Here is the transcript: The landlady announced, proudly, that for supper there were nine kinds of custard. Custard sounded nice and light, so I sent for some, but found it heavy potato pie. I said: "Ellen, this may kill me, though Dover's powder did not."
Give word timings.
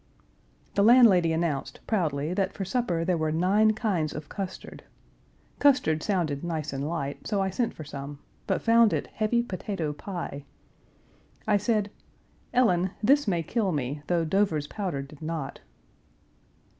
The 0.73 0.81
landlady 0.83 1.31
announced, 1.31 1.79
proudly, 1.85 2.33
that 2.33 2.53
for 2.53 2.65
supper 2.65 3.05
there 3.05 3.19
were 3.19 3.31
nine 3.31 3.73
kinds 3.73 4.13
of 4.13 4.29
custard. 4.29 4.83
Custard 5.59 6.01
sounded 6.01 6.43
nice 6.43 6.73
and 6.73 6.89
light, 6.89 7.27
so 7.27 7.39
I 7.39 7.51
sent 7.51 7.75
for 7.75 7.83
some, 7.83 8.17
but 8.47 8.63
found 8.63 8.93
it 8.93 9.05
heavy 9.13 9.43
potato 9.43 9.93
pie. 9.93 10.43
I 11.47 11.57
said: 11.57 11.91
"Ellen, 12.51 12.89
this 13.03 13.27
may 13.27 13.43
kill 13.43 13.71
me, 13.71 14.01
though 14.07 14.25
Dover's 14.25 14.65
powder 14.65 15.03
did 15.03 15.21
not." 15.21 15.59